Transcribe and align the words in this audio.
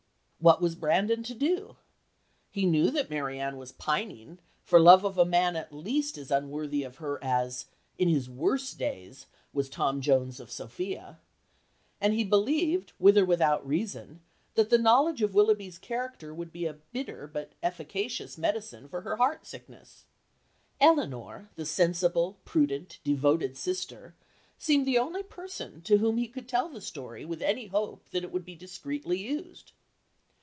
What 0.43 0.59
was 0.59 0.73
Brandon 0.73 1.21
to 1.21 1.35
do? 1.35 1.75
He 2.49 2.65
knew 2.65 2.89
that 2.89 3.11
Marianne 3.11 3.57
was 3.57 3.71
pining 3.73 4.39
for 4.63 4.79
love 4.79 5.03
of 5.03 5.19
a 5.19 5.23
man 5.23 5.55
at 5.55 5.71
least 5.71 6.17
as 6.17 6.31
unworthy 6.31 6.81
of 6.81 6.95
her 6.95 7.23
as, 7.23 7.67
in 7.99 8.09
his 8.09 8.27
worst 8.27 8.79
days, 8.79 9.27
was 9.53 9.69
Tom 9.69 10.01
Jones 10.01 10.39
of 10.39 10.49
Sophia, 10.49 11.19
and 12.01 12.15
he 12.15 12.23
believed, 12.23 12.91
with 12.97 13.19
or 13.19 13.23
without 13.25 13.63
reason, 13.67 14.21
that 14.55 14.71
the 14.71 14.79
knowledge 14.79 15.21
of 15.21 15.35
Willoughby's 15.35 15.77
character 15.77 16.33
would 16.33 16.51
be 16.51 16.65
a 16.65 16.73
bitter 16.91 17.27
but 17.27 17.53
efficacious 17.61 18.35
medicine 18.35 18.87
for 18.87 19.01
her 19.01 19.17
heart 19.17 19.45
sickness. 19.45 20.05
Elinor, 20.79 21.51
the 21.55 21.67
sensible, 21.67 22.39
prudent, 22.45 22.97
devoted 23.03 23.55
sister, 23.57 24.15
seemed 24.57 24.87
the 24.87 24.97
only 24.97 25.21
person 25.21 25.83
to 25.83 25.99
whom 25.99 26.17
he 26.17 26.27
could 26.27 26.47
tell 26.49 26.67
the 26.67 26.81
story 26.81 27.25
with 27.25 27.43
any 27.43 27.67
hope 27.67 28.09
that 28.09 28.23
it 28.23 28.31
would 28.31 28.43
be 28.43 28.55
discreetly 28.55 29.19
used. 29.19 29.73